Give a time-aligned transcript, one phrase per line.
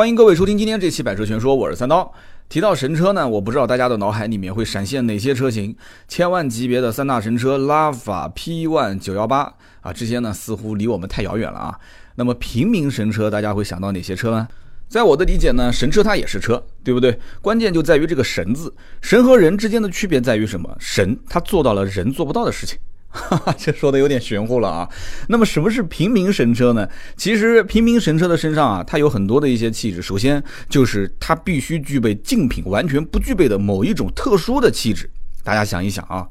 [0.00, 2.10] 欢迎各位收听今天这期《百车全说》，我是三刀。
[2.48, 5.76] 提到神车呢，我不知道大家的脑海里面会闪现哪些车型？
[6.08, 9.34] 千万级别的三大神车，拉法、P1、918
[9.82, 11.78] 啊，这些呢似乎离我们太遥远了啊。
[12.14, 14.48] 那么平民神车，大家会想到哪些车呢？
[14.88, 17.20] 在我的理解呢，神车它也是车，对不对？
[17.42, 20.74] 关键就在于这个“神”字，神和人之间的区别在于什么？
[20.80, 22.78] 神它做到了人做不到的事情。
[23.10, 24.88] 哈哈，这说的有点玄乎了啊。
[25.28, 26.88] 那么什么是平民神车呢？
[27.16, 30.00] 其实平民神车的身上啊，它有很多的一些气质。
[30.00, 35.10] 首先就是它必须具备竞品完全不具备的某一种特殊的气质。
[35.42, 36.26] 大家想一想啊。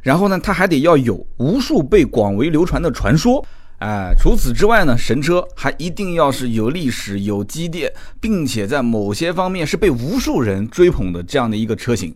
[0.00, 3.44] 然后呢，它还得要有无数被广为流传的传说。
[3.78, 12.14] 哎，除此之外呢，神车还一定要是有历史、有积淀，并且在某些方面是被无数人追捧的这样的一个车型。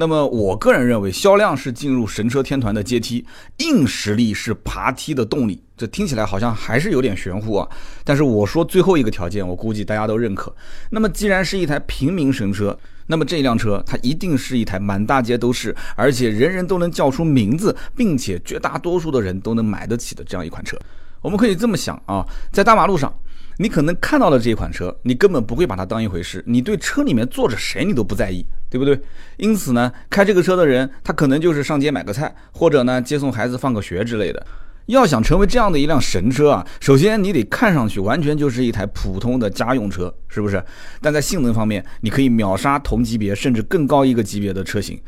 [0.00, 3.22] 那么，我个人认为，销量是进入神车天团的阶梯，
[3.58, 5.62] 硬实力是爬梯的动力。
[5.76, 7.68] 这听起来好像还是有点玄乎啊。
[8.02, 10.56] 但是我说最后一个条件，我估计大家都认可。
[10.88, 12.74] 那么，既然是一台平民神车，
[13.08, 20.78] 那么这辆车它一定是一台满大街都是，而且人人都能叫出名字，并且绝大多数的人都能买得起的这样一款车。
[21.20, 23.12] 我们可以这么想啊，在大马路上。
[23.60, 28.98] 你可能看到了这款车，你根本不会把它当一回事，你对车里面坐着谁你都不在意，对不对？
[29.36, 34.46] 因此呢，开这个车的人，他可能就是上街买个菜，或者呢接送孩子放个学之类的。
[34.86, 40.64] 要想成为这样的一辆神车啊，首先你得看上去完全就是一台普通的家用车，是不是？
[41.02, 44.98] 但在性能方面，你可以秒杀同级别甚至更高一个级别的车型。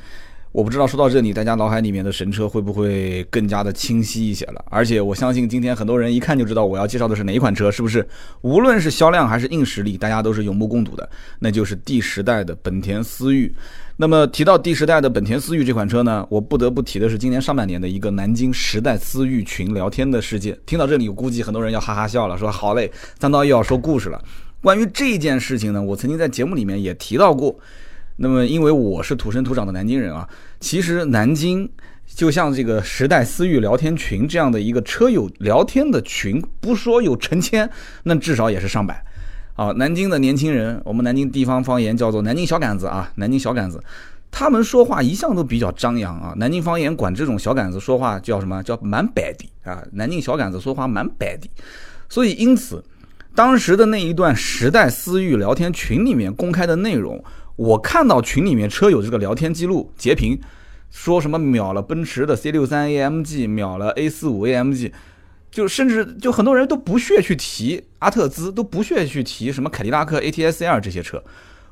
[0.53, 4.63] 我不知道说到这里，大家脑海里面的神车会不会更加的清晰一些了？
[4.69, 8.07] 而且我相信今天很多人一看就知道我要介绍的是哪一款车，是不是？
[8.43, 11.09] 无论是销量还是硬实力，大家都是有目共睹的，
[11.39, 13.51] 那就是第十代的本田思域。
[13.97, 20.55] 那么提到第十代的本田思域这款车呢，我不得不提的是今年上半年的一个南京时代思域群聊天的事件。
[20.67, 24.23] 听到这里，我估计很多人要哈哈笑了，说好嘞，三刀又要说故事了。
[24.61, 27.59] 关于这件事情呢，我曾经在节目里面也提到过。
[28.17, 30.29] 那么，因为我是土生土长的南京人啊，
[30.61, 31.69] 其实南京
[32.07, 37.69] 就像这个时代思域聊天群这样的一个车友聊天的群，不说有成千，
[38.03, 39.03] 那至少也是上百。
[39.55, 43.83] 啊，南京的年轻人，我们南京地方方言叫做南京小杆子啊，南京小杆子，
[44.31, 46.33] 他们说话一向都比较张扬啊。
[46.37, 48.63] 南京方言管这种小杆子说话叫什么？
[48.63, 49.83] 叫蛮摆的啊。
[49.93, 51.49] 南京小杆子说话蛮摆的，
[52.09, 52.83] 所以因此，
[53.35, 57.23] 当时的那一段时代思域聊天群里面公开的内容。
[57.57, 60.41] 我看到群里面车友这个聊天记录截屏，
[60.91, 64.93] 说什么秒了奔驰的 C 六三 AMG，秒了 A 四五 AMG，
[65.51, 71.23] 就甚至就很多人都不屑去提阿特兹，都不屑去提什么凯迪拉克 ATS-L 这些车。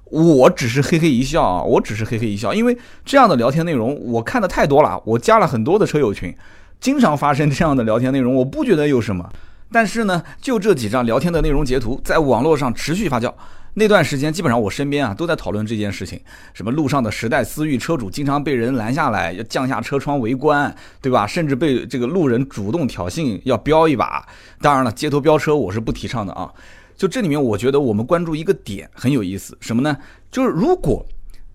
[0.04, 6.34] 我只是嘿嘿一笑啊，我只是嘿嘿一笑，因为这样的聊天内容我看的太多了，我加了很多的车友群，
[6.80, 9.30] 经常发生这样的聊天内容，我不觉得有什么。
[9.72, 13.32] 但是呢，就这几张聊天的内容截图，在网络上持续发酵。
[13.74, 16.20] 那段时间，基本上我身边啊都在讨论这件事情，
[16.52, 21.26] 什么路上的时代思域车主经常被人拦下来，要降下车窗围观，对吧？
[21.26, 24.26] 甚至被这个路人主动挑衅要飙一把。
[24.60, 26.50] 当然了，街头飙车我是不提倡的啊。
[26.96, 29.96] 就这里面，我觉得我们关注一个点很有意思，什么呢？
[30.30, 31.06] 就是如果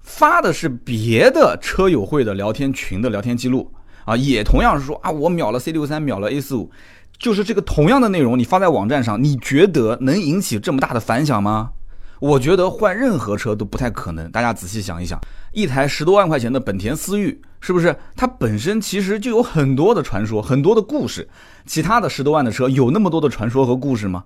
[0.01, 3.71] 发的是别的车友会的聊天群的聊天记录
[4.05, 6.71] 啊，也同样是说啊，我秒了 C 六三，秒了 A 四五，
[7.19, 11.71] 就是这个同样的内容，你发在网站上，你觉得能引起这么大的反响吗？
[12.19, 14.29] 我觉得换任何车都不太可能。
[14.31, 15.19] 大家仔细想一想，
[15.51, 21.27] 一台十多万块钱的本田思域，是不是它本身其实就有很多的传说、很多的故事？
[21.65, 24.23] 其他的十多万的车有那么多的传说和故事吗？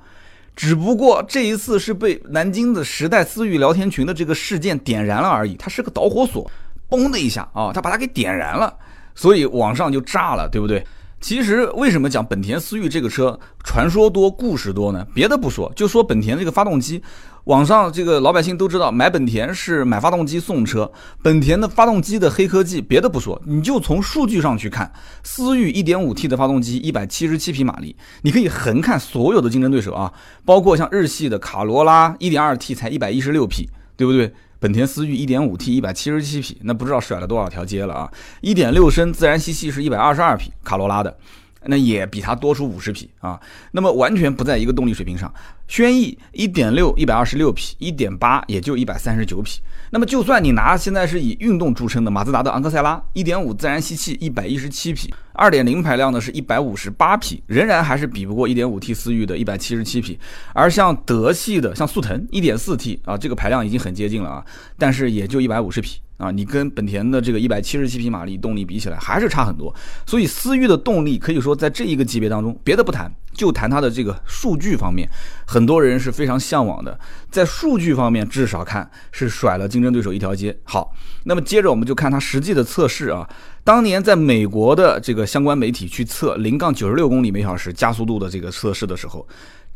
[0.56, 6.50] 只不过这一次是被南京的时代思域聊天群的这个事件点燃了而已，它是个导火索，
[6.90, 8.76] 嘣的一下啊，它把它给点燃了，
[9.16, 10.86] 所以网上就炸了，对不对？
[11.22, 15.06] 其实为什么讲本田思域这个车传说多、故事多呢？
[15.14, 17.02] 别的不说，就说本田这个发动机。
[17.46, 20.92] 网上这个老百姓都知道，买本田是买发动机送车。
[21.24, 24.92] 本田的发动机的黑科技，别的不说，你就从数据上去看，
[25.24, 30.14] 思域 1.5T 的发动机177匹马力，你可以横看所有的竞争对手啊，
[30.46, 34.32] 包括像日系的卡罗拉 1.2T 才116匹，对不对？
[34.60, 38.12] 本田思域 1.5T 177匹，那不知道甩了多少条街了啊
[38.42, 41.18] ！1.6升自然吸气是122匹，卡罗拉的。
[41.66, 43.40] 那也比它多出五十匹啊，
[43.72, 45.32] 那么完全不在一个动力水平上。
[45.68, 49.60] 轩逸一点六一百二十六匹，一点八也就一百三十九匹。
[49.92, 60.18] 那么就算你拿现在是以运动著称的马自达的昂克赛拉，一点五自然吸气一百一十七匹，二点零排量的是一百五十八匹，仍然还是比不过一点五 T 思域的一百七十七匹。
[60.54, 64.46] 而像德系的像速腾一点四 T 啊，这个排量已经很接近了啊，
[64.78, 66.00] 但是也就一百五十匹。
[66.20, 69.74] 啊，你跟本田的这个一百七十七匹马力动力比起来，还是差很多。
[70.06, 75.10] 所以思域的动力可以说在这一个级别当中，别的不谈，就谈它的这个数据方面，
[75.48, 77.00] 很多人是非常向往的。
[77.32, 80.54] 在数据方面，至少看是甩了竞争对手一条街。
[80.66, 80.94] 好，
[81.24, 83.28] 那么接着我们就看它实际的测试啊。
[83.64, 89.26] 当年在美国的这个相关媒体去测零杠九十六公里每小时加速度的这个测试的时候。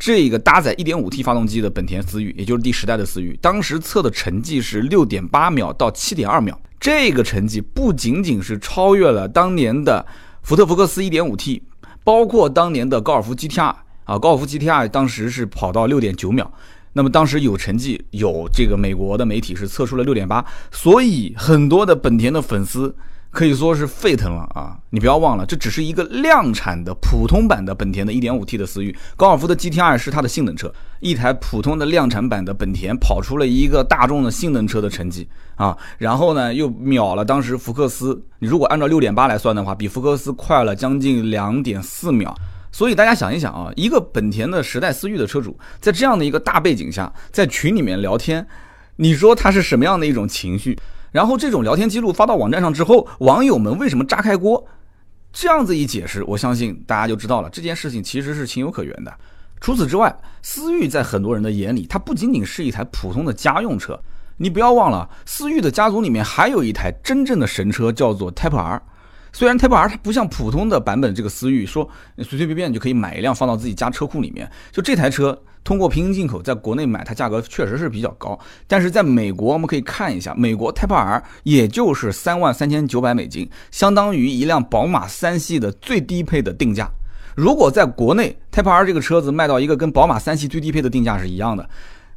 [0.06, 6.60] 这个搭载 1.5T 发动机的本田思域，也就是第十代的思域，当时测的成绩是6.8秒到7.2秒。
[6.78, 10.06] 这个成绩不仅仅是超越了当年的
[10.42, 11.62] 福特福克斯 1.5T，
[12.04, 13.74] 包括当年的高尔夫 GTR
[14.04, 16.52] 啊，高尔夫 GTR 当时是跑到6.9秒。
[16.92, 22.94] 那么当时有成绩，有这个美国的媒体是测出了6.8，所以很多的本田的粉丝。
[23.34, 24.78] 可以说是沸腾了啊！
[24.92, 35.76] 你不要忘了，这只是一个量产的普通版的本田的 1.5T 的思域，高尔夫的 GTR 是它的性能车，一台普通的量产版的本田跑出了一个大众的性能车的成绩啊！
[35.98, 42.34] 然后呢，又秒了当时福克斯，你如果按照六点八来算的话，比福克斯快了将近两点四秒。
[42.72, 48.46] 所以大家想一想啊，一个本田的时代思域的车主，在这样的一个大背景下，在群里面聊天，
[48.98, 50.78] 你说他是什么样的一种情绪？
[51.14, 54.68] 然后这种聊天记录发到网站上之后，网友们为什么炸开锅？
[55.32, 59.14] 这样子一解释，我相信大家就知道了，这件事情其实是情有可原的。
[59.62, 63.98] 除此之外，思域在很多人的眼里，它不仅仅是一台普通的家用车。
[64.38, 68.82] 你不要忘了，思域的家族里面还有一台真正的神车，叫做 Type R。
[69.32, 71.88] 虽然 Type R 它不像普通的版本这个思域，说
[72.18, 75.40] 随随便便就可以买一辆放到自己家车库里面，就这台车。
[75.64, 78.38] 通过平行进口，在国内买它价格确实是比较高，
[78.68, 86.90] 但是在美国我们可以看一下，美国 Type R 也就是三万三千九百美金，相当于一辆宝马三系的最低配的定价。
[87.36, 91.68] 如果在国内 Type R 这个车子卖到一个跟宝马三系最低配的定价是一样的，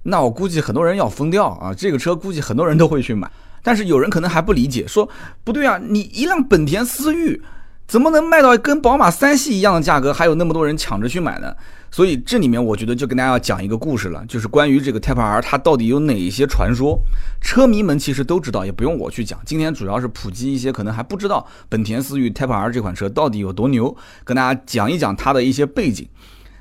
[0.02, 1.72] 那我估计很多人要疯掉啊！
[1.72, 3.30] 这个车估计很多人都会去买。
[3.62, 5.08] 但是有人可能还不理解，说
[5.42, 7.42] 不对啊，你一辆本田思域
[7.88, 11.52] 怎么能卖到跟宝马三系一样的价格，还有那么多人抢着去买呢？
[11.90, 17.00] 所以这里面我觉得就跟大家要讲一个故事了，就是关于这个 Type R 它到底有哪一些传说，
[17.40, 19.38] 车迷们其实都知道，也不用我去讲。
[19.46, 26.06] 今天主要是普及一些可能还不知道本田思域 Type R 这款车到底有多牛，跟大家讲一讲它的一些背景。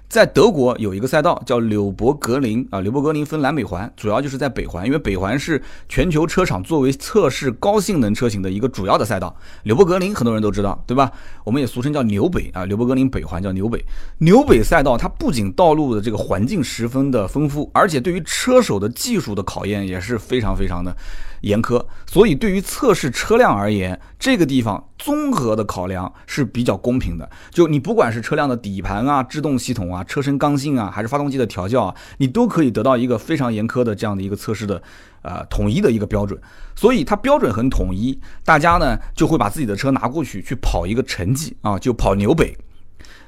[0.08, 9.36] 在德国有一个赛道叫柳伯格林啊，柳伯格林分南北环，主要就是在北环，因为北环是全球车厂作为测试高性能车型的一个主要的赛道。
[9.64, 11.12] 柳伯格林很多人都知道，对吧？
[11.44, 13.84] 我们也俗称叫纽北啊，柳伯格林北环叫纽北。
[14.20, 20.96] 纽北赛道它不仅道路的这个环境十分的丰富，而且对于车手的技术的考验也是非常非常的。
[21.42, 27.30] 严苛，所以对于测试车辆而言，这个地方综合的考量是比较公平的。
[27.52, 34.82] 就你不管是车辆的底盘啊、制动系统啊、啊车身刚性啊，还是发动机的调教啊，你都可以得到一个非常严苛的这样的一个测试的，
[35.22, 36.40] 呃，统一的一个标准。
[36.76, 42.56] 所以它标准很统一，大家呢就会把自己的车拿过去去跑一个成绩啊，就跑纽北。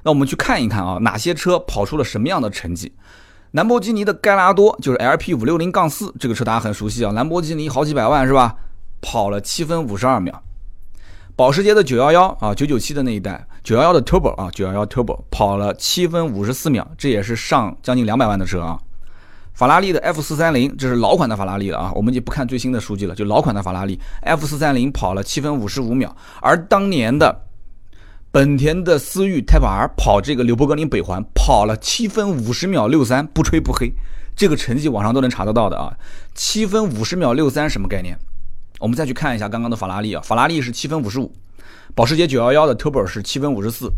[0.04, 2.94] 那我们去看一看啊，哪些车跑出了什么样的成绩。
[3.52, 7.12] 兰博基尼的盖拉多就是 LP 五六零杠四，这个车大家很熟悉啊。
[7.14, 8.56] 兰博基尼好几百万是吧？
[9.02, 10.44] 跑了七分五十二秒。
[11.38, 18.80] 保时捷的九幺幺啊，九九七的那一代九幺幺的 Turbo 啊，九幺幺 Turbo 跑了七分五十四秒，这也是上将近两百万的车啊。
[19.54, 27.44] 法拉利的 F 四三零，这是老款的法拉利了啊，我们就不看最新的数据了，就老款的法拉利 F 四三零跑了七分五十五秒，而当年的。
[28.30, 33.92] 本田的思域 Type R 跑这个纽博格林北环跑了七分五十秒六三，不吹不黑，
[34.36, 35.96] 这个成绩网上都能查得到的啊。
[36.36, 38.20] 七分五十秒六三什么概念？
[38.80, 41.34] 我们再去看一下刚刚的法拉利啊，法拉利是七分五十五，
[41.96, 43.92] 保时捷911的 Turbo 是七分五十四，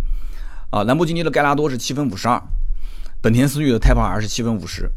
[0.69, 2.41] 啊，兰博基尼的盖拉多是七分五十二，
[3.21, 4.89] 本田思域的 Type R 是七分五十，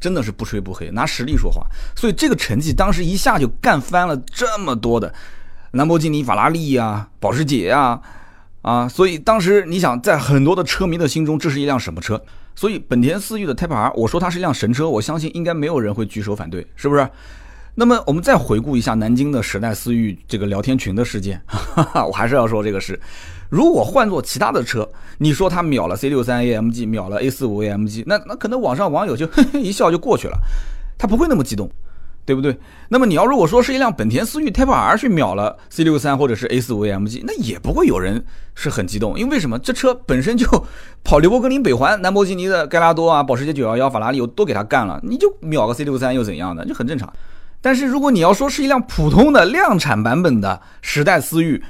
[0.00, 1.66] 真的是不吹不黑，拿实力说话。
[1.94, 5.14] 所以这个成绩当时一下就干翻了这么多的
[5.72, 8.00] 兰博基尼、法拉利呀、保时捷呀。
[8.62, 12.22] 啊，所以当时你想，在很多的车迷的心中，这是一辆什么车？
[12.54, 17.08] 所以本田思域的 Type R，我说它是一辆神车，我相信应该没有人会举手反对，是不是？
[17.74, 22.98] 那么我们再回顾一下南京的时代思域这个聊天群的事件，哈 哈我还是要说这个事。
[23.48, 30.38] 如果换做其他的车，你说它秒了 C 六三 AMG，秒了 A 四五 AMG，那那可能网上网友就 一笑就过去了，
[30.98, 31.70] 他不会那么激动。
[32.26, 32.56] 对不对？
[32.90, 38.24] 那么你要如果说是一辆本田思域 Type R 去秒了 C 六三或者是 A 四五 AMG，那也不会有人
[38.54, 39.58] 是很激动，因为为什么？
[39.58, 40.46] 这车本身就
[41.02, 46.64] 跑刘伯格林北环，兰博基尼的盖拉多啊，保时捷九幺幺，法拉利我都给他干了，你就秒个 C 六三又怎样的？
[46.66, 47.12] 就很正常。
[47.60, 51.62] 但是如果你要说是一辆普通的量产版本的时代思域，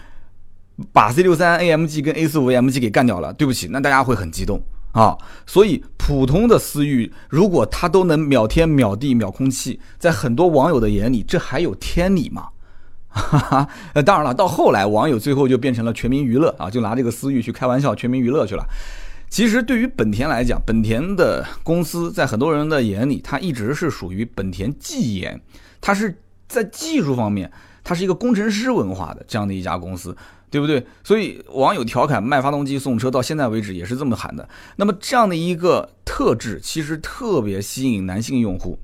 [0.92, 4.62] 把 C 六三 AMG 跟 A 四五 AMG 给干掉了，对不起，那大家会很激动。
[4.92, 5.16] 啊，
[5.46, 12.48] 所以普通的思域，如果它都能秒天秒地秒空气，在很多网友的眼里，这还有天理吗？
[13.08, 13.68] 哈哈，
[14.02, 18.64] 当然了，到后来网友最后就变成了全民娱乐啊，就拿这个思域去开玩笑，全民娱乐去了。
[19.28, 25.40] 其实对于本田来讲，本田的公司在很多人的眼里，它一直是属于本田技研，
[25.80, 27.50] 它是在技术方面，
[27.82, 30.16] 它是一个工程师文化的这样的一家公司，
[30.50, 30.84] 对不对？
[31.04, 34.48] 所以网友调侃卖发动机送车，到现在为止也是这么喊的。
[34.76, 38.78] 那么这样的一个特质，其实特别吸引男性用户。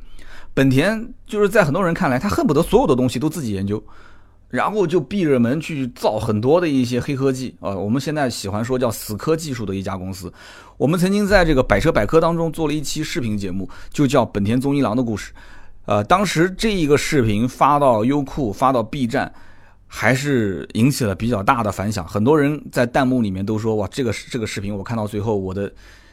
[0.54, 3.82] 本田就是在很多人看来，他恨不得所有的东西都自己研究。
[4.48, 10.32] 然后就闭着门去造很多的一些黑科技啊，我们现在喜欢说叫死磕技术的一家公司。
[10.78, 15.32] 我们曾经在这个百车百科当中做了一期视频节目，就叫《本田宗一郎的故事》。
[15.86, 19.32] 呃，当时这一个视频发到优酷、发到 B 站，
[19.86, 22.06] 还是引起了比较大的反响。
[22.06, 25.72] 很多人在弹幕里面都说：“哇，这个这个视频我看到最后，我的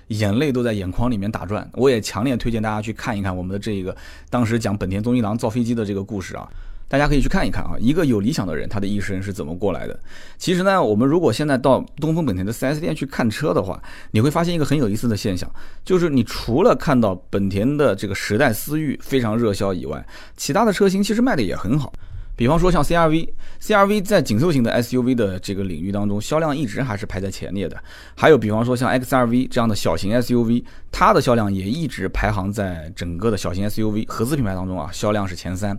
[0.10, 3.96] 眼泪都在眼眶里面打转。”我也强烈推荐大家去看一看我们的这个
[4.30, 6.48] 当时讲本田宗一郎造飞机的这个故事啊。
[6.94, 10.00] 大家可以去看一看啊，一个有理想的人，他的一生是怎么过来的。
[10.38, 13.82] 其实呢，我们如果现在到东风本田的 4S 店去看车的话，
[14.12, 15.52] 你会发现一个很有意思的现象，
[15.84, 20.06] 就是你除了看到本田的这个时代思域非常热销以外，
[20.38, 21.92] 其他的车型其实卖的也很好。
[22.36, 27.76] 比方说像 CRV，CRV 在紧凑型的 SUV 的这个领域当中，销量一直还是排在前列的。
[28.16, 35.76] 还有比方说像 XRV 这样的小型 SUV，它的销量也一直排行在整个的小型 SUV 合资品牌当中啊，销量是前三。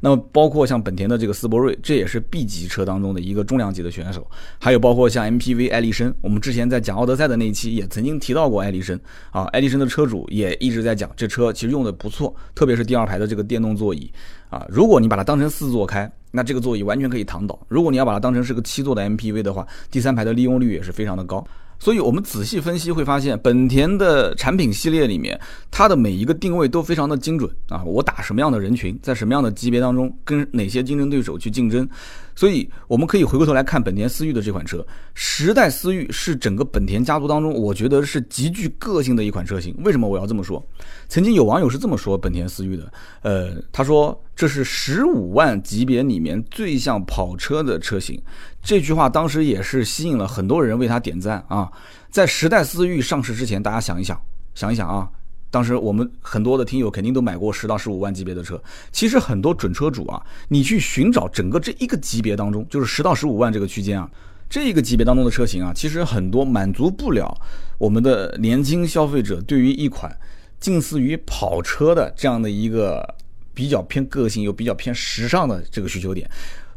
[0.00, 4.26] 那么包括像本田的这个斯铂瑞，这也是 B 级车当中的一个重量级的选手。
[4.58, 8.98] 还有包括像 MPV 艾力绅，我们之前在讲奥德赛的那一期也曾经提到过艾力绅
[9.30, 9.44] 啊。
[9.52, 14.10] 艾力绅的车主也一直在讲，这车其实用的不错，特别是第二排的这个电动座椅
[14.48, 14.66] 啊。
[14.68, 21.46] 如果你把它当成四座开，那这个座椅完全可以躺倒；如果你要把它当成是个七座的 MPV 的话，第三排的利用率也是非常的高。
[21.82, 27.82] 所以，我们仔细分析会发现，本田的产品系列里面，它的每一个定位都非常的精准啊！
[27.84, 31.88] 我打什么样的人群，在什么样的级别当中，跟哪些竞争对手去竞争。
[32.34, 34.84] 所以，我们可以回过头来看本田思域的这款车。
[35.14, 39.74] 时代思域是整个本田家族当中，我觉得是极具个性的一款车型。
[39.84, 40.64] 为什么我要这么说？
[41.08, 48.20] 曾经有网友是这么说本田思域的，呃，他说这是十五万级别里面最像跑车的车型。
[48.62, 51.70] 这句话当时也是吸引了很多人为他点赞啊。
[52.10, 54.20] 在时代思域上市之前，大家想一想，
[54.54, 55.08] 想一想啊。
[55.50, 64.08] 当时我们很多的听友肯定都买过十到十五万级别的车，其实很多准车主啊，你去寻找整个这一个级别当中，就是十到十五万这个区间啊，
[64.48, 67.36] 这一个级别当中的车型啊，其实很多满足不了
[67.78, 70.16] 我们的年轻消费者对于一款
[70.60, 73.14] 近似于跑车的这样的一个
[73.52, 76.30] 比较偏个性又比较偏时尚的这个需求点。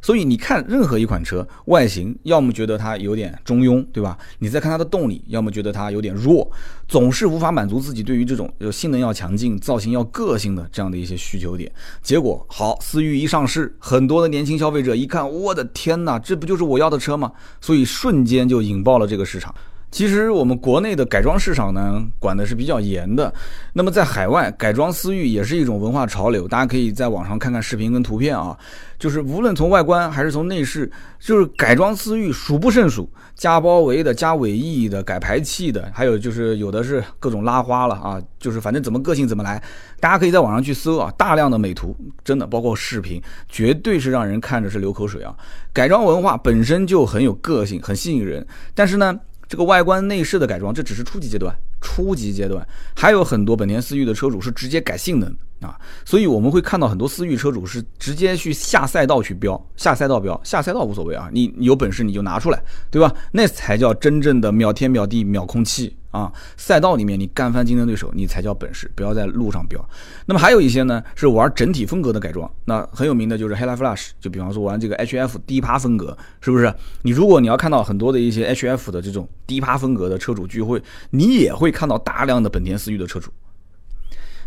[0.03, 4.17] 所以你看任何一款车外形，要么觉得它有点中庸，对吧？
[4.39, 6.51] 你再看它的动力，要么觉得它有点弱，
[6.89, 11.71] 总是无法满足自己对于这种有性能要强劲、造型要个性的这样的一些需求点。
[12.01, 17.31] 结果好，思域一上市，很多的年轻消费者一看，我的天哪，这不就是我要的车吗？
[17.61, 19.55] 所以瞬间就引爆了这个市场。
[19.93, 23.31] 其实我们国内的改装市场呢，管的是比较严的。
[23.73, 28.57] 那么在海外改装思域也是一种文化潮流，大家可以在网上看看视频跟图片啊。
[28.97, 38.19] 就是无论从外观还是从内饰，就是改装思域数不胜数，加包围的、加尾翼的、改排气的，还有就是有的是各种拉花了啊。
[38.39, 39.61] 就是反正怎么个性怎么来，
[39.99, 45.35] 大家可以在网上去搜啊，大量的美图，真的包括视频，绝对是让人看着是流口水啊。
[45.71, 49.19] 改装文化本身就很有个性，很吸引人，但是呢。
[49.47, 52.65] 这个外观内饰的改装，这只是初级阶段，初级阶段。
[52.95, 63.13] 还有很多本田思域的车主是直接改性能啊，所以我们会看到很多思域车主是直接去下赛道去飙，下赛道飙，下赛道无所谓啊，你有本事你就拿出来，对吧？
[63.31, 65.95] 那才叫真正的秒天秒地秒空气。
[66.13, 69.83] 啊，赛道里面你干翻竞争对手，你才叫本事，不要在路上飙。
[70.27, 72.47] 那么还有一些呢，是玩整体风格的改装。
[72.65, 76.71] 那很有名的就是 h e l l Flash，就比方说玩这个 HF 低趴风格，是不是？
[77.01, 80.79] 你如果你要看到很多的一些 HF 的这种低趴风格的车主聚会，
[81.09, 83.31] 你也会看到大量的本田思域的车主。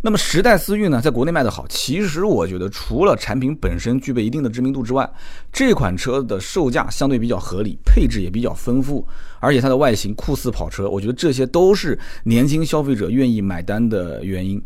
[0.02, 5.08] 那么时代思域呢，在国内卖得好，其实我觉得除了产品本身具备一定的知名度之外，
[5.52, 9.06] 这款车的售价相对比较合理，配置也比较丰富，
[9.40, 14.62] 而且它的外形酷似跑车，我觉得这些都是年轻消费者愿意买单的原因。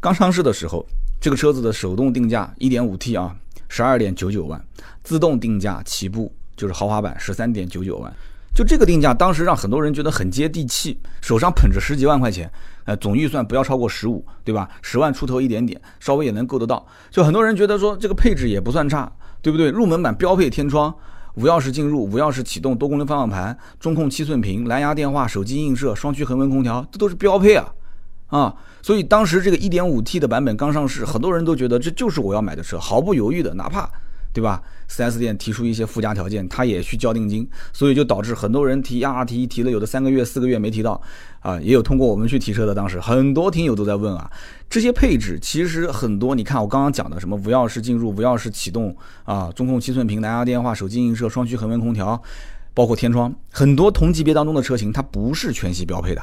[0.00, 0.84] 刚上市的时候，
[1.20, 3.36] 这个车子的手动定价 1.5T 啊，
[3.68, 4.62] 十二点九九万，
[5.04, 8.12] 自动定价起步就是豪华版十三点九九万。
[8.54, 12.50] 就这个定价，当时让很多人觉得很接地气，手上捧着十几万块钱，
[12.84, 14.68] 呃，总预算不要超过十五，对吧？
[14.82, 16.86] 十万出头一点点，稍微也能够得到。
[17.10, 19.70] 就很多人觉得说这个配置也不算差，对不对？
[19.70, 20.94] 入门版标配天窗、
[21.36, 27.72] 无钥匙进入、无钥匙启动、多功能方向盘、中控七寸屏、蓝牙电话、手机映射、双区恒温空调，这都是标配啊，
[28.26, 28.54] 啊！
[28.82, 33.88] 所以当时这个 1.5T 的版本刚上市，很多人都觉得这就是我要买的车，毫不犹豫的，哪怕
[34.32, 41.00] 对吧？4S 店提出一些附加条件，他也去交定金，所以就导致很多人提啊提提了，有的三个月、四个月没提到，
[41.40, 44.30] 啊，也有通过我们去提车的，当时很多听友都在问啊，
[44.70, 52.22] 这些配置其实很多，你看我刚刚讲的什么无钥匙进入、无钥匙启动啊，中控七寸屏、蓝牙电话、手机映射、双区恒温空调，
[52.74, 56.22] 包括天窗，很多同级别当中的车型它不是全系标配的。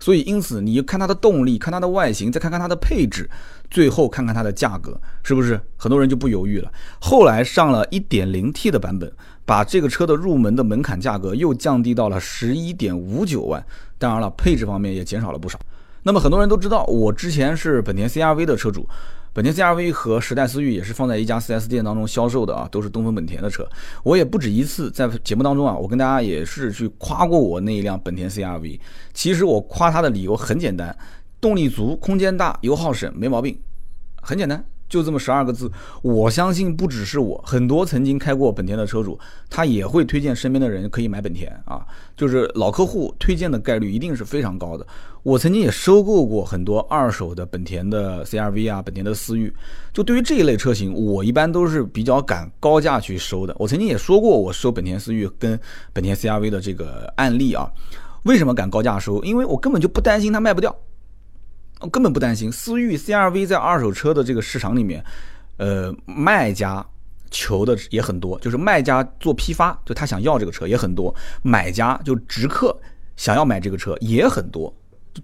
[0.00, 3.28] 所以，因此，你看它的动力，看它的外形，再看看它的配置，
[3.70, 5.60] 最后看看它的价格，是不是？
[5.76, 6.72] 很多人就不犹豫了。
[7.00, 9.12] 后来上了一点零 T 的版本，
[9.44, 13.64] 把这个车的入门的门槛价格又降低到了十一点五九万。
[13.98, 15.60] 当然了，配置方面也减少了不少。
[16.02, 18.88] 那么，很多人都知道，我之前是本田 CRV 的车主。
[19.32, 23.64] 本田 CRV 和时代思域也是放在一家 4S 店当中销售的啊，都是东风本田的车。
[24.02, 28.80] 我也不止一次在节目当中啊，我跟大家也是去夸过我那一辆本田 CRV。
[29.14, 30.96] 其实我夸它的理由很简单，
[31.40, 33.56] 动力足，空间大，油耗省，没毛病，
[34.20, 34.64] 很简单。
[34.90, 35.70] 就这么十二个字，
[36.02, 39.18] 我相信不只是我，很多曾经开过本田的车主，
[39.48, 41.86] 他也会推荐身边的人可以买本田啊。
[42.16, 44.84] 就是老客户推荐的概率一定是非常高的。
[45.22, 49.54] 我曾经也收购过很多二手的本田的 CRV 啊，本田的思域。
[49.92, 53.54] 就对于这一类车型，我一般都是比较敢高价去收的。
[53.58, 55.58] 我曾经也说过，我收本田思域跟
[55.92, 57.70] 本田 CRV 的这个案例啊。
[58.24, 59.22] 为什么敢高价收？
[59.22, 60.76] 因为我根本就不担心它卖不掉。
[61.88, 65.04] 根本不担心，思域 CRV 在二手车的这个市场里面，
[65.56, 66.84] 呃，卖家
[67.30, 72.76] 求的也很多，就是卖家做批发，就他想要这个车也很多，买家就直客
[73.16, 74.74] 想要买这个车也很多，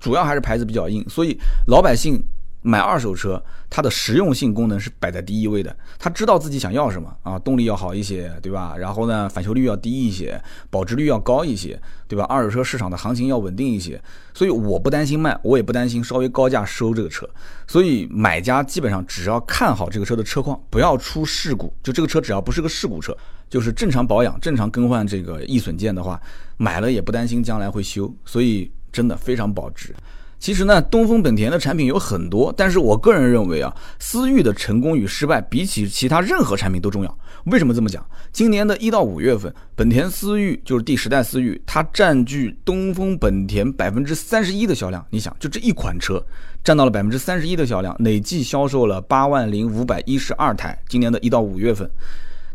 [0.01, 2.23] 主要还是牌子比较硬，所以老百姓。
[2.67, 5.75] 买二手车，它的实用性功能是摆在第一位的。
[6.01, 8.75] 他知道自己想要什么啊，动力要好一些，对吧？
[8.77, 12.25] 然后呢，返修率要低一些，保值率要高一些，对吧？
[12.25, 14.03] 二手车市场的行情要稳定一些，
[14.35, 17.25] 所以我不担心卖，我也不担心稍微高价收这个车。
[17.69, 23.17] 所以买家基本上只要看好这个车的车况，不要出事故，就这个车只要不是个事故车，
[23.49, 26.21] 就是正常保养、正常更换这个易损件的话，
[26.57, 28.13] 买了也不担心将来会修。
[28.25, 29.95] 所以真的非常保值。
[30.39, 37.19] 其实呢，东风本田的产品有很多，但是我个人认为啊，思域的成功与失败比起其他任何产品都重要。
[37.47, 38.05] 为什么这么讲？
[38.33, 45.05] 今年的一到五月份，本田思域就是第十代思域，它占据东风本田百分之三十一的销量。
[45.11, 46.23] 你想，就这一款车
[46.63, 50.79] 占到了百分之三十一的销量，累计销售了八万零五百一十二台。
[50.89, 51.91] 今年的一到五月份，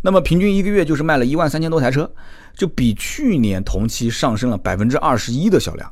[0.02, 2.10] 那么平均一个月就是卖了一万三千多台车，
[2.56, 5.92] 就比去年同期上升了百分之二十一的销量。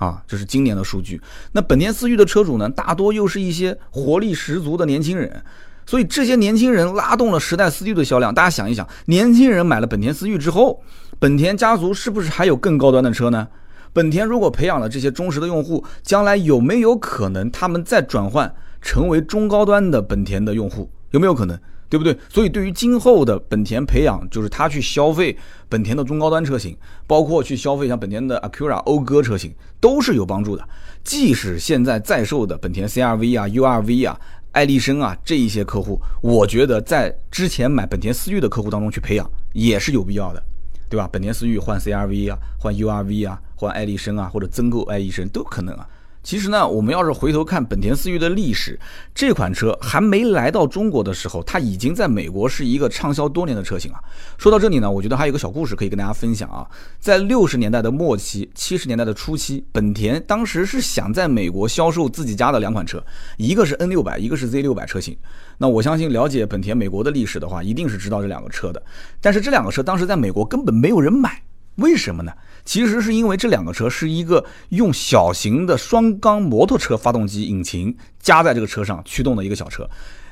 [0.00, 1.20] 啊，这是今年的数据。
[1.52, 5.44] 那本田思域的车主呢，大多又是一些活力十足的年轻人，
[5.84, 8.34] 所以这些年轻人拉动了时代思域的销量。
[8.34, 10.82] 大家想一想，年轻人买了本田思域之后，
[11.18, 13.46] 本田家族是不是还有更高端的车呢？
[13.92, 20.90] 本田如果培养了这些忠实的用户，将来有没有可能他们再转换成为中高端的本田的用户？
[21.10, 21.60] 有没有可能？
[21.90, 22.16] 对不对？
[22.28, 25.36] 所以对于今后的本田培养，就是他去消费
[25.68, 26.76] 本田的中高端车型，
[27.06, 30.66] 包括去消费像本田的 Acura 讴歌车型，都是有帮助的。
[31.02, 34.20] 即使现在在售的本田 CRV 啊、URV 啊、
[34.52, 40.40] 爱丽绅啊这一些客户，我觉得在之前买本田思域的客户当中去培养也是有必要的，
[40.88, 41.08] 对吧？
[41.10, 45.88] 本田思域换 CRV 啊，换 URV 啊，换爱丽绅啊，或者增购爱丽绅都可能啊。
[46.22, 48.78] 其实呢，我们要是回头看本田思域的历史，
[49.14, 53.98] 这款车还没来到中国的时候，它已经在美国是一个畅销多年的车型了。
[54.36, 56.66] 说到这里呢，我觉得还有个小故事可以跟大家分享啊。
[56.98, 63.02] 在六十年代的末期、七十年代的初期，本田当时是想在美国销售自己家的两款车，
[63.38, 65.16] 一个是 N 六百，一个是 Z 六百车型。
[65.56, 68.82] 那我相信了解本田美国的历史的话，一定是知道这两个车的。
[69.20, 71.42] 但是这两个车当时在美国根本没有人买，
[71.80, 72.32] 为什么呢？
[72.64, 79.88] 其实是因为这两个车是一个用小型的双缸摩托车发动机引擎加在这个车上驱动的一个小车。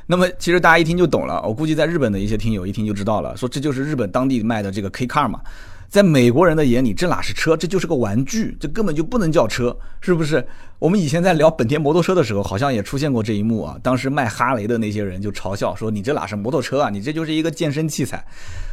[0.07, 5.41] 那么其实大家一听就懂了，我估计在日本的一些听友一听就知道了，说这就是日本当地卖的这个 K car 嘛。
[5.89, 10.47] 在美国人的眼里，这哪是车，这就是个玩具，这根本就不能叫车，是不是？
[10.79, 13.77] 我们以前在聊本田摩托车的时候，好像也出现过这一幕啊。
[13.83, 16.91] 当时卖哈雷的那些人就嘲笑说：“你这哪是摩托车啊？
[16.91, 18.23] 你这就是一个健身器材。”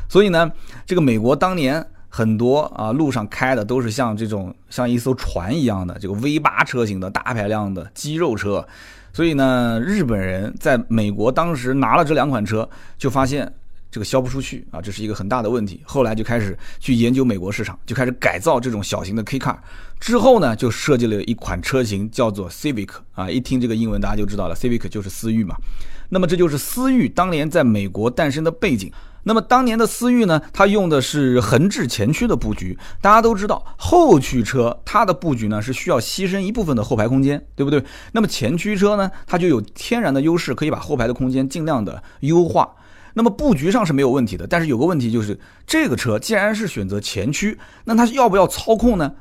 [0.09, 0.51] 所以呢，
[0.85, 1.85] 这个美国当年。
[2.15, 8.65] 很多啊，路上开的都是像这种像一艘船一样的这个 V 八车型的大排量的肌肉车，
[9.11, 13.53] 所以呢，日本人在美国当时拿了这两款车，就发现
[13.91, 15.81] 这个销不出去啊，这是一个很大的问题。
[15.83, 19.57] 后来就开始去研究美国市场，就开始改造这种小型的 K car。
[19.99, 25.57] 之后呢，就设计了一款车型叫做 Civic 啊，一听这个英文大家就知道了，Civic 就是思域嘛。
[26.07, 28.89] 那么这就是思域当年在美国诞生的背景。
[29.27, 32.77] 那么当年的思域呢，它用的是横置前驱的布局。
[33.01, 37.83] 大家都知道，后驱车它的布局呢是需要牺牲一部分的后排空间，对不对？
[38.11, 42.71] 那么前驱车呢，它就有天然的优势，可以把后排的空间尽量的优化。
[43.15, 49.13] 那么布局上是没有问题的，但是有个问题就是，这个车既然是选择前驱，那它要不要操控呢？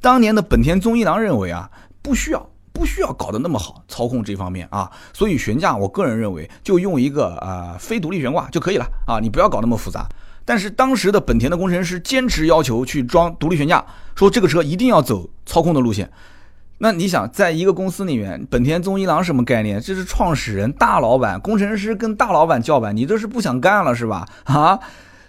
[0.00, 1.70] 当年的本田宗一郎认为啊，
[2.00, 2.49] 不需要，
[2.80, 10.08] 不需要搞得那么好，操控这方面啊，所以悬架，我个人认为就用一个呃非独立悬挂就可以了啊，你不要搞那么复杂。
[10.46, 16.10] 但是当时的本田的工程师坚持要求去装独立悬架，说这个车一定要走操控的路线。
[16.78, 19.78] 那你想，在一个公司里面，本田宗一郎什么概念？
[19.78, 24.26] 这是创始人、大老板、工程师跟大老板叫板，你这是不想干了是吧？
[24.44, 24.80] 啊！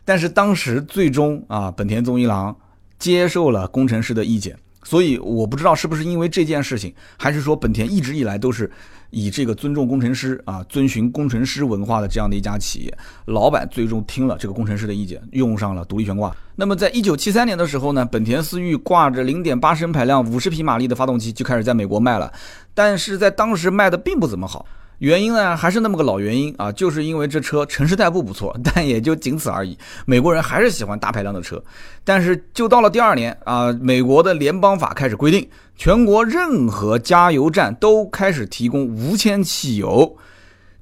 [0.05, 2.55] 但是当时最终啊，本田宗一郎
[2.97, 4.57] 接受了工程师的意见。
[4.83, 8.69] 所以我不知道是不是因为这件事情，还是说本田一直以来都是
[9.11, 16.35] 以这个尊重工程师啊、遵循工程师文化的这样的一家企业，老板最终听了这个工程师的意见，用上了独立悬挂。
[16.55, 22.31] 那么在一九七三年的时候呢，本田思域挂着零点八升排量、五十匹马力的发动机就开始在美国卖了，
[22.73, 24.65] 但是在当时卖的并不怎么好。
[25.01, 29.75] 原因呢，还是那么个老原因啊，就是因为这车城市代步不错， 但也就仅此而已。
[30.05, 31.59] 美国人还是喜欢大排量的车，
[32.03, 40.15] 但是就到了第二年啊，美国的联邦法开始规定，全国任何加油站都开始提供无铅汽油。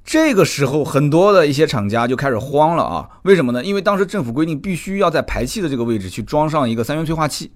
[0.04, 3.64] 这个时候，很多的一些厂家就开始慌了啊，为什么呢？
[3.64, 7.50] 因为当时政府规定必须要在排气的这个位置去装上一个三元催化器。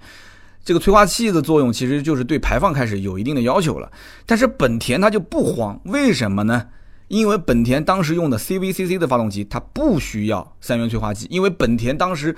[0.63, 3.91] 这个催化器的作用其实就是对排放开始有一定的要求了，
[4.25, 6.67] 但是本田它就不慌，为什么呢？
[7.09, 12.35] 因为本田当时用的 CVCC 的发动机，它不需要三元催化器，因为本田当时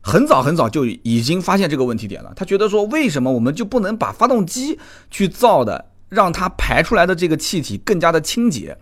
[0.00, 4.78] 很早很早就已经发现这个问题点了，他觉得说为什么我们就不能把发动机
[5.10, 8.76] 去造的，让它排出来的这个气体更加的清洁？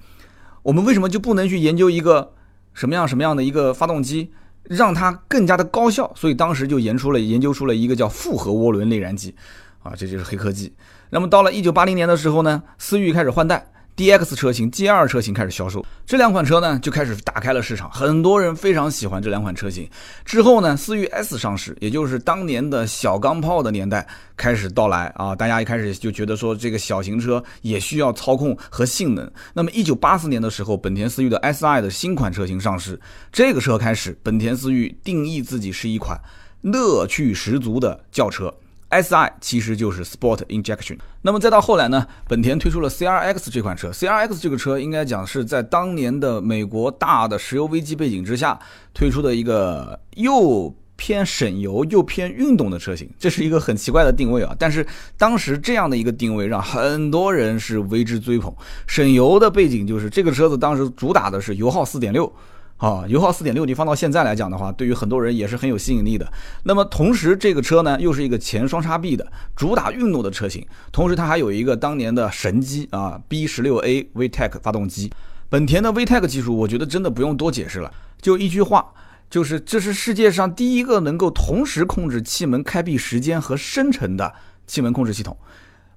[0.62, 2.32] 我们为什么就不能去研究一个
[2.72, 4.30] 什么样什么样的一个发动机？
[4.68, 9.34] 让它更加的高效，所以当时就研出了研究出了一个叫复合涡轮内燃机，
[9.82, 10.72] 啊，这就是黑科技。
[11.10, 13.72] 那么到了一九八零年的时候呢，思域开始换代。
[13.96, 19.88] DX 车型、G2 车型开始销售，这两款车呢就开始打开了市场，很多人非常喜欢这两款车型。
[20.22, 24.06] 之后呢，思域 S 上市，也就是当年的小钢炮的年代
[24.36, 29.30] 开始到来啊，大家一开始就觉得说这个小型车也需要操控和性能。
[29.54, 33.00] 那么1984年的时候，本田思域的 SI 的新款车型上市，
[33.32, 36.20] 这个车开始，本田思域定义自己是一款
[36.60, 38.52] 乐趣十足的轿车。
[38.88, 40.98] S I 其实就是 Sport Injection。
[41.22, 43.92] 那么再到后来呢，本田推出了 C R X 这款车。
[43.92, 48.58] C R X 这个车应该讲是在当年的美国大的石油危机背景之下
[48.94, 53.10] 推出的一个又偏省油又偏运动的车型。
[53.18, 54.54] 这是一个很奇怪的定位啊！
[54.58, 54.86] 但是
[55.18, 58.54] 当时这样的一个定位让很多人是为之追捧。
[58.86, 62.32] 省油的背景就是这个车子当时主打的是油耗四点六。
[62.78, 66.30] 啊，油耗四点六，你放到现在来讲的话，对于很多人也是很有吸引力的。
[66.64, 70.66] 那么同时，这个车呢又是一个前双叉臂的，主打运动的车型。
[70.92, 75.10] 同时，它还有一个当年的神机啊，B 十六 A VTEC 发动机。
[75.48, 78.92] 本田的 VTEC 技术，我觉得真的不用多解释了，就一句话，
[79.30, 84.34] 就是这是世界上第一个能够同时控制气门开闭时间和生成的
[84.66, 85.34] 气门控制系统。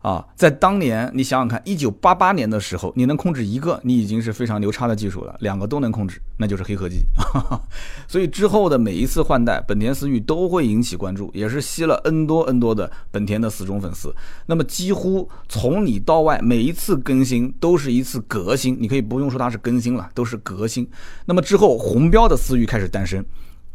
[0.02, 5.36] 啊，在当年，你想想看，一九八八年的时候，你能控制一个，你已经是非常牛叉的技术了。
[5.42, 7.04] 两个都能控制，那就是黑科技。
[8.08, 14.16] 所以之后的每一次换代，本田思域都会引起关注，也是吸了 N 多 N 多的本田的死忠粉丝。
[14.46, 20.90] 那么几乎从里到外，每一次更新都是一次革新，你可以不用说它是更新了，都是革新。
[21.26, 23.22] 那么之后，红标的思域开始诞生。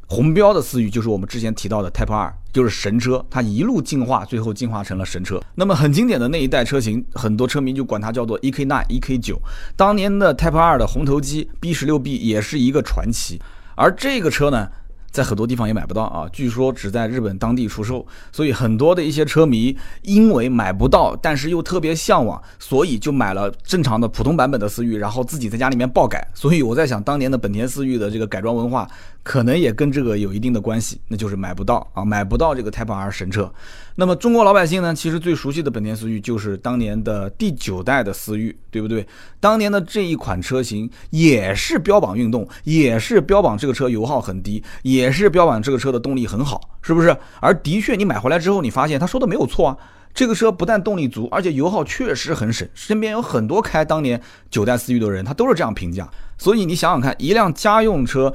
[0.07, 5.41] 红标的思域就是我们之前提到的 Type R，就是神车，它一路进化，最后进化成了神车。
[5.55, 9.37] 那么很经典的那一代车型，很多车迷就管它叫做 EK9、EK9。
[9.77, 13.41] 当年的 Type R 的红头机 B16B 也是一个传奇，
[13.77, 14.69] 而这个车呢？
[15.11, 26.27] 在很多地方也买不到啊，据说只在日本当地出售，所以很多的一些车迷因为买不到，但是又特别向往，所以就买了正常的普通版本的思域，然后自己在家里面爆改。
[26.35, 28.91] 所以我在想，当年的本田思域的这个改装文化，
[29.25, 33.51] 可能也跟这个有一定的关系，那就是买不到啊，买不到这个 Type R 神车。
[33.97, 39.07] 那么中国老百姓呢，其实最熟悉的本田思域就是当年的第九代的思域，对不对？
[39.41, 47.17] 当年的这一款车型也是标榜运动，也是标榜这个车油耗很低，也是标榜这个车的动力很好，是不是？
[47.41, 49.79] 而的确，你买回来之后，你发现他说的没有错啊，
[50.13, 52.69] 这个车不但动力足，而且油耗确实很省。
[52.75, 56.07] 身边有很多开当年九代思域的人，他都是这样评价。
[56.37, 58.31] 所以你想想看，一辆家用车。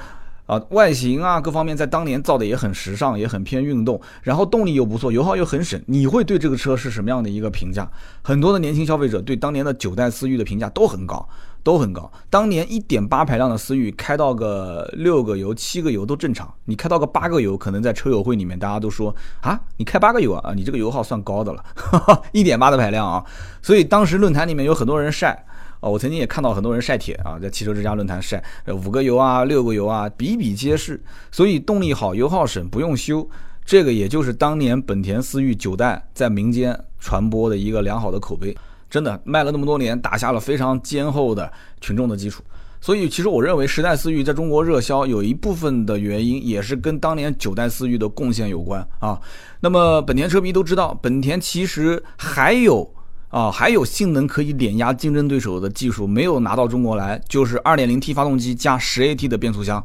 [0.50, 5.80] 啊，外形啊，各方面在当年造的也很时尚，也很偏运动，然后动力又不错，油耗又很省。
[5.86, 7.88] 你会对这个车是什么样的一个评价？
[8.24, 11.30] 很多的年轻消费者对当年的九代思域的评价都很高，
[11.62, 12.12] 都很高。
[12.32, 21.64] 当年一点八排量的思域开到个六个油、七个油都正常，你开到个八个油，可能在车友会里面大家都说啊，你开八个油啊，你这个油耗算高的了，
[22.34, 23.24] 一点八的排量啊。
[23.62, 25.46] 所以当时论坛里面有很多人晒。
[25.80, 31.02] 啊，我曾经也看到很多人晒帖啊，在汽车之家论坛晒五个油啊、六个油啊，比比皆是。
[31.32, 33.28] 所以动力好、油耗省、不用修，
[33.66, 38.56] 这个也就是当年本田思域九代在民间传播的一个良好的口碑。
[38.90, 42.44] 真的卖了那么多年，打下了非常坚厚的群众的基础。
[42.82, 49.20] 所以，其实我认为时代思域在中国热销有一部分的原因，也是跟当年九代思域的贡献有关啊。
[49.60, 52.90] 那么，本田车迷都知道，本田其实还有
[53.30, 59.84] 啊，还有性能可以碾压竞争对手的技术没有拿到中国来，就是 2.0T 发动机加 10AT 的变速箱。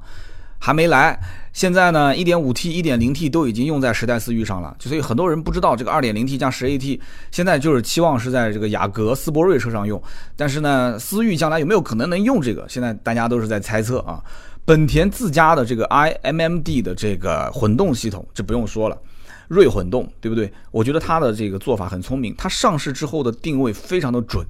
[0.58, 1.20] 还没来，
[1.52, 6.98] 现在呢，1.5T、1.0T 都已经用在时代思域上了，所以很多人不知道这个 2.0T 加 10AT，
[7.30, 10.02] 现在就是期望是在这个雅阁、斯铂瑞车上用，
[10.36, 12.64] 但是呢，思域将来有没有可能能用这个？
[12.66, 14.22] 现在大家都是在猜测啊。
[14.64, 18.96] 本田自家的这个 iMMD 的这个混动系统，这不用说了，
[19.48, 20.52] 锐混动，对不对？
[20.70, 24.46] 我觉得它的这个做法很聪明，它上市之后的定位非常的准。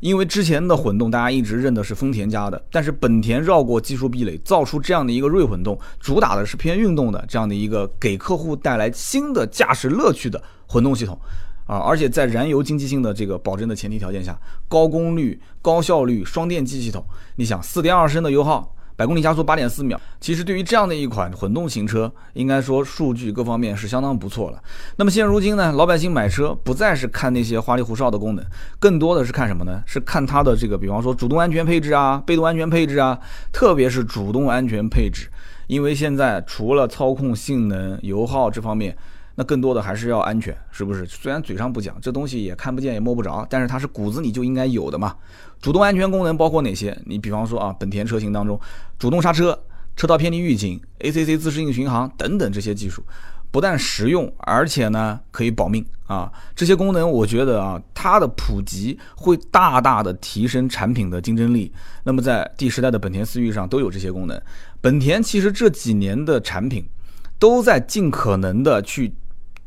[0.00, 11.18] 因为之前的混动大家一直认的是丰田家的，但是本田绕过技术壁垒，造出这样的一个锐混动，主打的是偏运动的这样的一个给客户带来新的驾驶乐趣的混动系统，
[11.66, 17.02] 啊，而且在燃油经济性的这个保证的前提条件下，高功率、高效率双电机系统，
[17.36, 18.75] 你想四点二升的油耗。
[18.96, 24.62] 百公里加速八点四秒，其实对于这样的一款混动型车，应该说数据各方面是相当不错了。
[24.96, 28.44] 那么现如今呢，老百姓买车不再是看那些花里胡哨的功能，
[28.78, 29.82] 更多的是看什么呢？
[29.84, 33.18] 是看它的这个，比方说主动安全配置啊、被动安全配置啊，
[33.52, 35.28] 特别是主动安全配置，
[35.66, 38.96] 因为现在除了操控性能、油耗这方面。
[39.38, 41.04] 那更多的还是要安全，是不是？
[41.04, 45.14] 虽然嘴上不讲，这东西也看不见也摸不着，但是它是骨子里就应该有的嘛。
[45.60, 46.98] 主动安全功能包括哪些？
[47.04, 48.58] 你比方说啊，本田车型当中，
[48.98, 49.58] 主动刹车、
[49.94, 53.04] 车道偏离预警、ACC 自适应巡航等等这些技术，
[53.50, 56.32] 不但实用，而且呢可以保命啊。
[56.54, 61.70] 这些功能我觉得啊，它的普及会大大的提升产品的竞争力。
[62.04, 64.40] 那么在第十代的本田思域上都有这些功能。
[64.80, 66.88] 本田其实这几年的产品
[67.38, 69.12] 都在尽可能的去。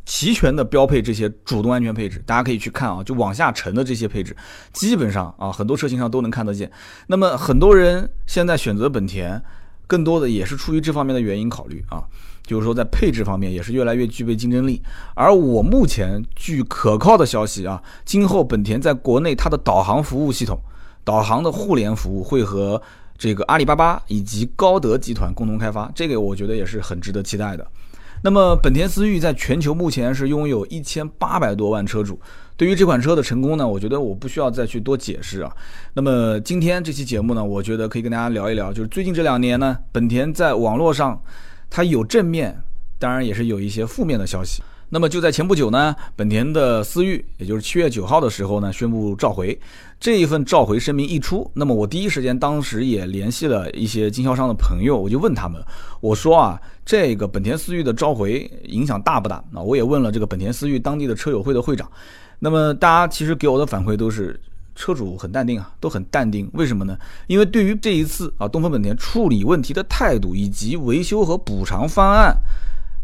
[0.10, 4.36] 齐全的标配这些主动安全配置，大家可以去看啊，就往下沉的这些配置，
[4.74, 6.70] 基本上啊很多车型上都能看得见。
[7.06, 9.40] 那么很多人现在选择本田，
[9.86, 12.02] 更多的也是出于这方面的原因考虑啊，
[12.44, 14.82] 就是说在配置方面也是越来越具备竞争力。
[15.14, 20.60] 而我目前据可靠的消息啊，今后本田在国内它的导航服务系统、
[21.04, 22.82] 导航的互联服务会和
[23.16, 27.68] 这个阿里巴巴以及高德集团共同开发，这个我觉得也是很值得期待的。
[28.22, 32.20] 那么本田思域在全球目前是拥有一千八百多万车主。
[32.58, 35.52] 对于这款车的成功呢，我觉得我不需要再去多解释啊。
[35.94, 41.22] 那么今天这期节目呢，我觉得可以跟大家聊一聊，就是最近这两年呢，本田在网络上
[41.70, 42.62] 它有正面，
[42.98, 44.62] 当然也是有一些负面的消息。
[44.92, 49.58] 那么就在前不久呢，本田的思域，也就是七月九号的时候呢，宣布召回。
[50.00, 55.62] 这一份召回声明一出，那么我第一时间当时也联系了一些经销商的朋友，我就问他们，
[56.02, 59.44] 我说啊，这个本田思域的召回影响大不大？
[59.52, 61.88] 那我也问了这个本田思域当地的车友会的会长。
[62.40, 64.40] 那么大家其实给我的反馈都是，
[64.74, 66.50] 车主很淡定啊，都很淡定。
[66.54, 66.98] 为什么呢？
[67.28, 72.36] 因为对于这一次啊，东风本田处理问题的态度以及维修和补偿方案，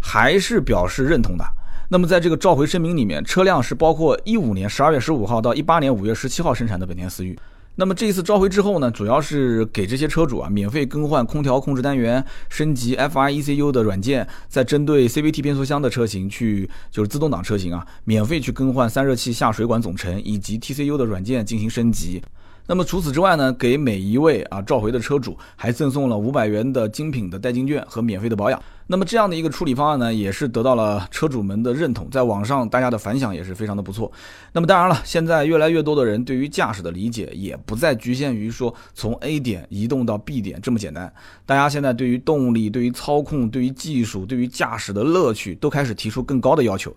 [0.02, 1.46] 还是表示认同的。
[1.90, 7.38] 那么在这个召回声明里面，车辆是包括一五年十二月十五号到一八年五月十七号生产的本田思域。
[7.78, 22.22] 那么这一次召回之后呢，主要是给这些车主啊免费更换空调控制单元，升级 FRECU 的软件，再针对 CVT 变速箱的车型去就是自动挡车型啊，免费去更换散热器下水管总成以及 TCU 的软件进行升级。
[22.68, 28.62] 那么除此之外呢，给每一位啊召回的车主还赠送了五百元的精品的代金券和免费的保养。
[28.88, 34.12] 那么这样的一个处理方案呢，也是得到了车主们的认同，在网上大家的反响也是非常的不错。
[34.52, 41.12] 那么当然了，现在越来越多的人对于驾驶的理解也不再局限于说从 A 点移动到 B 点这么简单。
[41.46, 46.96] 大家现在对于动力、对于操控、对于技术、对于驾驶的乐趣都开始提出更高的要求。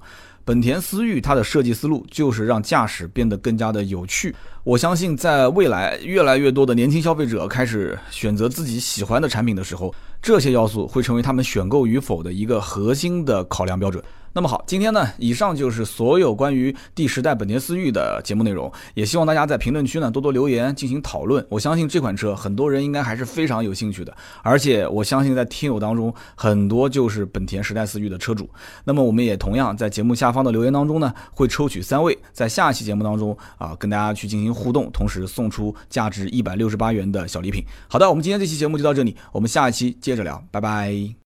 [0.48, 4.34] 本田思域它的设计思路就是让驾驶变得更加的有趣。
[4.64, 9.94] 我相信在未来，越来越多的年轻消费者开始选择自己喜欢的产品的时候。
[10.22, 14.02] 这些要素会成为他们选购与否的一个核心的考量标准。
[14.32, 18.70] 那么好，今天呢，以上就是所有关于第十代本田思域的节目内容。
[18.94, 21.44] 也希望大家在评论区呢多多留言进行讨论。
[21.48, 28.48] 我相信这款车很多人应该还是非常有兴趣的，而且我相信在听友当中很多就是本田时代思域的车主。
[28.84, 37.64] 那么我们也同样在节目下方的留言当中呢，会抽取三位，在下期节目当中啊跟大家去进行互动，同时送出价值一百六十八元的小礼品。
[37.88, 41.14] 好的，我们今天这期节目就到这里，我们下一期接着聊，拜拜。